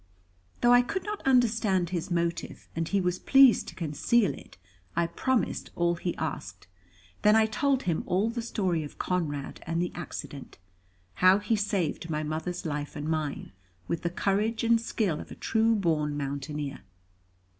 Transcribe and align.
Though 0.61 0.73
I 0.73 0.81
could 0.81 1.03
not 1.03 1.21
understand 1.27 1.91
his 1.91 2.09
motive, 2.09 2.67
and 2.75 2.87
he 2.87 2.99
was 2.99 3.19
pleased 3.19 3.67
to 3.67 3.75
conceal 3.75 4.33
it, 4.33 4.57
I 4.95 5.05
promised 5.05 5.69
all 5.75 5.93
he 5.93 6.17
asked. 6.17 6.65
Then 7.21 7.35
I 7.35 7.45
told 7.45 7.83
him 7.83 8.01
all 8.07 8.27
the 8.31 8.41
story 8.41 8.81
of 8.81 8.97
Conrad 8.97 9.61
and 9.67 9.79
the 9.79 9.91
accident, 9.93 10.57
how 11.21 11.37
he 11.37 11.55
saved 11.55 12.09
my 12.09 12.23
mother's 12.23 12.65
life 12.65 12.95
and 12.95 13.07
mine, 13.07 13.51
with 13.87 14.01
the 14.01 14.09
courage 14.09 14.63
and 14.63 14.81
skill 14.81 15.19
of 15.19 15.29
a 15.29 15.35
true 15.35 15.75
born 15.75 16.17
mountaineer. 16.17 16.79